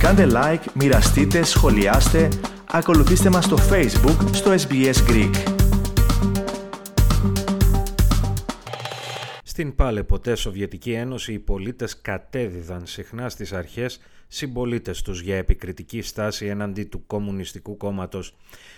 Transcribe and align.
Κάντε 0.00 0.26
like, 0.30 0.64
μοιραστείτε, 0.74 1.42
σχολιάστε, 1.42 2.28
ακολουθήστε 2.70 3.30
μας 3.30 3.44
στο 3.44 3.56
Facebook 3.70 4.28
στο 4.32 4.54
SBS 4.54 5.10
Greek. 5.10 5.34
Στην 9.44 9.74
πάλε 9.74 10.02
ποτέ 10.02 10.34
Σοβιετική 10.34 10.92
Ένωση 10.92 11.32
οι 11.32 11.38
πολίτες 11.38 12.00
κατέδιδαν 12.00 12.82
συχνά 12.86 13.28
στις 13.28 13.52
αρχές 13.52 14.00
συμπολίτες 14.32 15.02
τους 15.02 15.20
για 15.20 15.36
επικριτική 15.36 16.02
στάση 16.02 16.46
έναντι 16.46 16.84
του 16.84 17.06
Κομμουνιστικού 17.06 17.76
Κόμματος. 17.76 18.36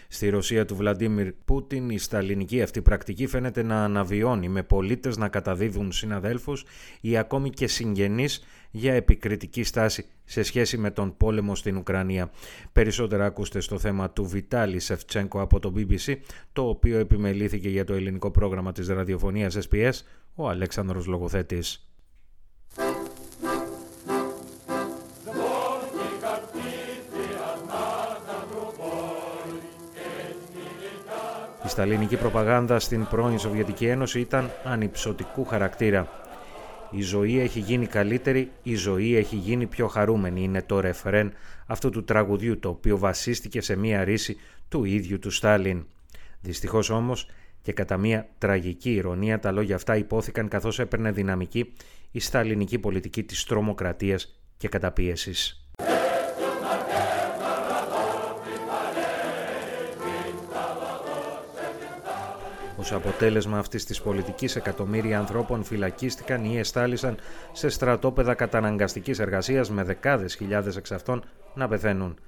Στη 0.08 0.28
Ρωσία 0.28 0.64
του 0.64 0.76
Βλαντίμιρ 0.76 1.32
Πούτιν 1.44 1.90
η 1.90 1.98
σταλινική 1.98 2.62
αυτή 2.62 2.82
πρακτική 2.82 3.26
φαίνεται 3.26 3.62
να 3.62 3.84
αναβιώνει 3.84 4.48
με 4.48 4.62
πολίτες 4.62 5.16
να 5.16 5.28
καταδίδουν 5.28 5.92
συναδέλφους 5.92 6.64
ή 7.00 7.16
ακόμη 7.16 7.50
και 7.50 7.66
συγγενείς 7.66 8.42
για 8.70 8.94
επικριτική 8.94 9.62
στάση 9.62 10.06
σε 10.24 10.42
σχέση 10.42 10.78
με 10.78 10.90
τον 10.90 11.16
πόλεμο 11.16 11.54
στην 11.54 11.76
Ουκρανία. 11.76 12.30
Περισσότερα 12.72 13.24
ακούστε 13.24 13.60
στο 13.60 13.78
θέμα 13.78 14.10
του 14.10 14.24
Βιτάλη 14.24 14.80
Σεφτσένκο 14.80 15.40
από 15.40 15.58
το 15.58 15.72
BBC, 15.76 16.16
το 16.52 16.68
οποίο 16.68 16.98
επιμελήθηκε 16.98 17.68
για 17.68 17.84
το 17.84 17.94
ελληνικό 17.94 18.30
πρόγραμμα 18.30 18.72
της 18.72 18.88
ραδιοφωνίας 18.88 19.58
SPS, 19.70 19.92
ο 20.34 20.48
Αλέξανδρος 20.48 21.06
Λογοθέτης. 21.06 21.91
Η 31.64 31.68
σταλινική 31.68 32.16
προπαγάνδα 32.16 32.78
στην 32.78 33.06
πρώην 33.06 33.38
Σοβιετική 33.38 33.86
Ένωση 33.86 34.20
ήταν 34.20 34.50
ανυψωτικού 34.64 35.44
χαρακτήρα. 35.44 36.08
Η 36.90 37.00
ζωή 37.00 37.38
έχει 37.38 37.60
γίνει 37.60 37.86
καλύτερη, 37.86 38.50
η 38.62 38.74
ζωή 38.74 39.16
έχει 39.16 39.36
γίνει 39.36 39.66
πιο 39.66 39.88
χαρούμενη 39.88 40.42
είναι 40.42 40.62
το 40.62 40.80
ρεφρέν 40.80 41.32
αυτού 41.66 41.90
του 41.90 42.04
τραγουδιού 42.04 42.58
το 42.58 42.68
οποίο 42.68 42.98
βασίστηκε 42.98 43.60
σε 43.60 43.76
μία 43.76 44.04
ρίση 44.04 44.36
του 44.68 44.84
ίδιου 44.84 45.18
του 45.18 45.30
Στάλιν. 45.30 45.86
Δυστυχώς 46.40 46.90
όμως 46.90 47.28
και 47.62 47.72
κατά 47.72 47.96
μία 47.96 48.28
τραγική 48.38 48.92
ηρωνία 48.92 49.38
τα 49.38 49.52
λόγια 49.52 49.74
αυτά 49.74 49.96
υπόθηκαν 49.96 50.48
καθώς 50.48 50.78
έπαιρνε 50.78 51.10
δυναμική 51.12 51.72
η 52.10 52.20
σταλινική 52.20 52.78
πολιτική 52.78 53.22
της 53.22 53.44
τρομοκρατίας 53.44 54.40
και 54.56 54.68
καταπίεσης. 54.68 55.61
Ως 62.82 62.92
αποτέλεσμα 62.92 63.58
αυτής 63.58 63.84
της 63.84 64.00
πολιτικής 64.00 64.56
εκατομμύρια 64.56 65.18
ανθρώπων 65.18 65.64
φυλακίστηκαν 65.64 66.44
ή 66.44 66.58
εστάλησαν 66.58 67.16
σε 67.52 67.68
στρατόπεδα 67.68 68.34
καταναγκαστικής 68.34 69.18
εργασίας 69.18 69.70
με 69.70 69.82
δεκάδες 69.82 70.34
χιλιάδες 70.34 70.76
εξ 70.76 70.92
αυτών 70.92 71.24
να 71.54 71.68
πεθαίνουν. 71.68 72.18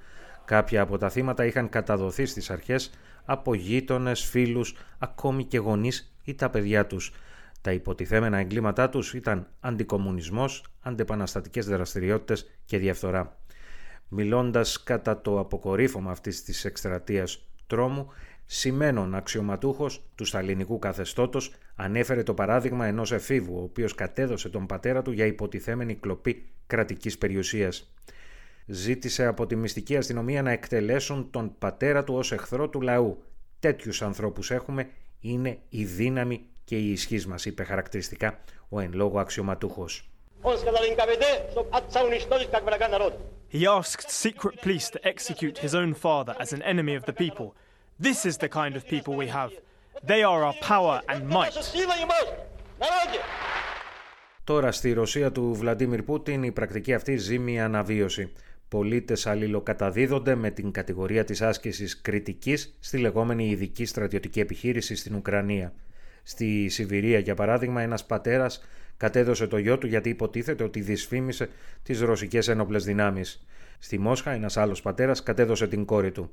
Κάποια 0.45 0.81
από 0.81 0.97
τα 0.97 1.09
θύματα 1.09 1.45
είχαν 1.45 1.69
καταδοθεί 1.69 2.25
στις 2.25 2.49
αρχές 2.49 2.91
από 3.25 3.53
γείτονες, 3.53 4.21
φίλους, 4.21 4.75
ακόμη 4.97 5.43
και 5.45 5.57
γονείς 5.57 6.15
ή 6.23 6.35
τα 6.35 6.49
παιδιά 6.49 6.85
τους. 6.85 7.13
Τα 7.61 7.71
υποτιθέμενα 7.71 8.37
εγκλήματά 8.37 8.89
τους 8.89 9.13
ήταν 9.13 9.47
αντικομουνισμός, 9.59 10.63
αντεπαναστατικές 10.81 11.65
δραστηριότητες 11.65 12.49
και 12.65 12.77
διαφθορά. 12.77 13.37
Μιλώντας 14.07 14.83
κατά 14.83 15.21
το 15.21 15.39
αποκορύφωμα 15.39 16.11
αυτής 16.11 16.43
της 16.43 16.65
εκστρατείας 16.65 17.47
τρόμου, 17.67 18.11
Σημαίνον 18.45 19.15
αξιωματούχος 19.15 20.03
του 20.15 20.25
σταλινικού 20.25 20.79
καθεστώτος 20.79 21.53
ανέφερε 21.75 22.23
το 22.23 22.33
παράδειγμα 22.33 22.85
ενός 22.85 23.11
εφήβου 23.11 23.59
ο 23.59 23.63
οποίος 23.63 23.95
κατέδωσε 23.95 24.49
τον 24.49 24.65
πατέρα 24.65 25.01
του 25.01 25.11
για 25.11 25.25
υποτιθέμενη 25.25 25.95
κλοπή 25.95 26.45
κρατικής 26.67 27.17
περιουσίας. 27.17 27.93
Ζήτησε 28.65 29.25
από 29.25 29.45
τη 29.45 29.55
μυστική 29.55 29.97
αστυνομία 29.97 30.41
να 30.41 30.51
εκτελέσουν 30.51 31.31
τον 31.31 31.55
πατέρα 31.59 32.03
του 32.03 32.13
ως 32.13 32.31
εχθρό 32.31 32.69
του 32.69 32.81
λαού. 32.81 33.23
Τέτοιους 33.59 34.01
ανθρώπους 34.01 34.51
έχουμε, 34.51 34.89
είναι 35.19 35.57
η 35.69 35.83
δύναμη 35.83 36.45
και 36.63 36.77
η 36.77 36.91
ισχύς 36.91 37.27
μας, 37.27 37.45
είπε 37.45 37.63
χαρακτηριστικά 37.63 38.39
ο 38.69 38.79
εν 38.79 38.91
λόγω 38.93 39.19
αξιωματούχος. 39.19 40.09
He 43.51 43.65
asked 43.79 44.09
secret 44.25 44.55
police 44.61 44.89
to 44.95 44.99
execute 45.13 45.57
his 45.65 45.73
own 45.81 45.93
father 46.05 46.33
as 46.43 46.49
an 46.53 46.61
enemy 46.71 46.95
of 46.99 47.05
the 47.09 47.17
people 47.23 47.47
This 47.97 48.25
is 48.25 48.35
the 48.37 48.49
kind 48.49 48.75
of 48.75 48.85
people 48.85 49.15
we 49.15 49.27
have. 49.27 49.51
They 50.03 50.21
are 50.21 50.43
our 50.43 50.53
power 50.61 51.01
and 51.07 51.27
might. 51.29 51.53
Τώρα 54.43 54.71
στη 54.71 54.93
Ρωσία 54.93 55.31
του 55.31 55.53
Βλαντίμιρ 55.53 56.03
Πούτιν 56.03 56.43
η 56.43 56.51
πρακτική 56.51 56.93
αυτή 56.93 57.17
ζει 57.17 57.39
μια 57.39 57.65
αναβίωση. 57.65 58.31
Πολίτες 58.67 59.27
αλληλοκαταδίδονται 59.27 60.35
με 60.35 60.51
την 60.51 60.71
κατηγορία 60.71 61.23
της 61.23 61.41
άσκησης 61.41 62.01
κριτικής 62.01 62.75
στη 62.79 62.97
λεγόμενη 62.97 63.49
ειδική 63.49 63.85
στρατιωτική 63.85 64.39
επιχείρηση 64.39 64.95
στην 64.95 65.15
Ουκρανία. 65.15 65.73
Στη 66.23 66.69
Σιβηρία, 66.69 67.19
για 67.19 67.35
παράδειγμα, 67.35 67.81
ένας 67.81 68.05
πατέρας 68.05 68.63
κατέδωσε 68.97 69.47
το 69.47 69.57
γιο 69.57 69.77
του 69.77 69.87
γιατί 69.87 70.09
υποτίθεται 70.09 70.63
ότι 70.63 70.79
δυσφήμισε 70.79 71.49
τις 71.83 71.99
ρωσικές 72.01 72.47
ένοπλες 72.47 72.83
δυνάμεις. 72.83 73.45
Στη 73.85 73.99
Μόσχα, 73.99 74.31
ένας 74.31 74.57
άλλος 74.57 74.81
πατέρας 74.81 75.23
κατέδωσε 75.23 75.67
την 75.67 75.85
κόρη 75.85 76.11
του. 76.11 76.31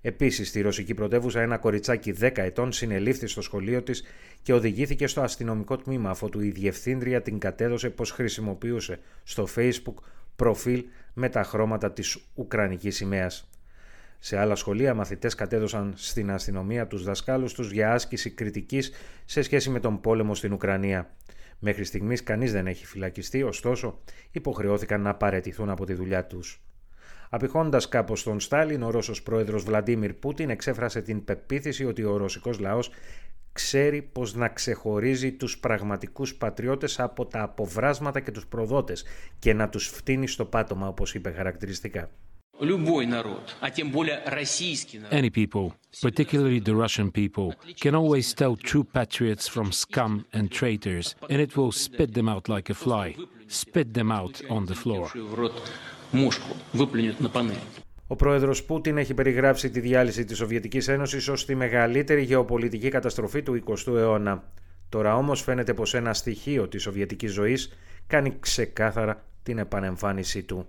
Επίσης, 0.00 0.48
στη 0.48 0.60
ρωσική 0.60 0.94
πρωτεύουσα, 0.94 1.40
ένα 1.40 1.58
κοριτσάκι 1.58 2.12
10 2.12 2.42
ετών 2.42 2.72
συνελήφθη 2.72 3.26
στο 3.26 3.42
σχολείο 3.42 3.82
της 3.82 4.02
και 4.42 4.52
οδηγήθηκε 4.52 5.06
στο 5.06 5.20
αστυνομικό 5.20 5.76
τμήμα, 5.76 6.10
αφού 6.10 6.28
η 6.40 6.50
διευθύντρια 6.50 7.22
την 7.22 7.38
κατέδωσε 7.38 7.90
πως 7.90 8.10
χρησιμοποιούσε 8.10 8.98
στο 9.22 9.48
Facebook 9.56 9.94
προφίλ 10.36 10.84
με 11.14 11.28
τα 11.28 11.42
χρώματα 11.42 11.92
της 11.92 12.18
Ουκρανικής 12.34 12.96
σημαίας. 12.96 13.50
Σε 14.18 14.38
άλλα 14.38 14.54
σχολεία, 14.54 14.94
μαθητές 14.94 15.34
κατέδωσαν 15.34 15.92
στην 15.96 16.30
αστυνομία 16.30 16.86
τους 16.86 17.04
δασκάλους 17.04 17.52
τους 17.52 17.72
για 17.72 17.92
άσκηση 17.92 18.30
κριτικής 18.30 18.92
σε 19.24 19.42
σχέση 19.42 19.70
με 19.70 19.80
τον 19.80 20.00
πόλεμο 20.00 20.34
στην 20.34 20.52
Ουκρανία. 20.52 21.10
Μέχρι 21.58 21.84
στιγμής 21.84 22.22
κανείς 22.22 22.52
δεν 22.52 22.66
έχει 22.66 22.86
φυλακιστεί, 22.86 23.42
ωστόσο 23.42 23.98
υποχρεώθηκαν 24.30 25.00
να 25.00 25.14
παρετηθούν 25.14 25.70
από 25.70 25.84
τη 25.84 25.94
δουλειά 25.94 26.26
τους. 26.26 26.60
Απηχώντα 27.32 27.80
κάπως 27.88 28.22
τον 28.22 28.40
Στάλιν, 28.40 28.82
ο 28.82 28.90
Ρώσος 28.90 29.22
πρόεδρος 29.22 29.62
Βλαντίμιρ 29.64 30.12
Πούτιν 30.12 30.50
εξέφρασε 30.50 31.02
την 31.02 31.24
πεποίθηση 31.24 31.84
ότι 31.84 32.04
ο 32.04 32.16
ρωσικός 32.16 32.58
λαός 32.58 32.90
ξέρει 33.52 34.02
πως 34.02 34.34
να 34.34 34.48
ξεχωρίζει 34.48 35.32
τους 35.32 35.58
πραγματικούς 35.58 36.34
πατριώτες 36.34 37.00
από 37.00 37.26
τα 37.26 37.42
αποβράσματα 37.42 38.20
και 38.20 38.30
τους 38.30 38.46
προδότες 38.46 39.04
και 39.38 39.52
να 39.52 39.68
τους 39.68 39.86
φτύνει 39.86 40.26
στο 40.26 40.44
πάτωμα 40.44 40.88
όπως 40.88 41.14
είπε 41.14 41.30
χαρακτηριστικά. 41.30 42.10
Any 45.20 45.30
people, 45.40 45.66
particularly 46.08 46.60
the 46.68 46.76
Russian 46.84 47.10
people, 47.20 47.48
can 47.84 47.94
always 47.94 48.26
tell 48.40 48.54
true 48.70 48.84
patriots 48.98 49.44
from 49.54 49.66
scum 49.84 50.12
and 50.36 50.44
traitors, 50.60 51.06
and 51.30 51.38
it 51.46 51.56
will 51.56 51.72
spit 51.86 52.10
them 52.12 52.28
out 52.34 52.44
like 52.54 52.68
a 52.74 52.74
fly, 52.86 53.06
spit 53.62 53.88
them 53.98 54.10
out 54.20 54.34
on 54.56 54.62
the 54.70 54.78
floor. 54.82 55.06
Ο 58.06 58.16
πρόεδρος 58.16 58.64
Πούτιν 58.64 58.98
έχει 58.98 59.14
περιγράψει 59.14 59.70
τη 59.70 59.80
διάλυση 59.80 60.24
της 60.24 60.36
Σοβιετικής 60.36 60.88
Ένωσης 60.88 61.28
ως 61.28 61.44
τη 61.44 61.54
μεγαλύτερη 61.54 62.22
γεωπολιτική 62.22 62.88
καταστροφή 62.88 63.42
του 63.42 63.62
20ου 63.66 63.96
αιώνα. 63.96 64.42
Τώρα 64.88 65.16
όμως 65.16 65.42
φαίνεται 65.42 65.74
πως 65.74 65.94
ένα 65.94 66.14
στοιχείο 66.14 66.68
της 66.68 66.82
Σοβιετικής 66.82 67.32
ζωής 67.32 67.72
κάνει 68.06 68.36
ξεκάθαρα 68.40 69.24
την 69.42 69.58
επανεμφάνισή 69.58 70.42
του. 70.42 70.68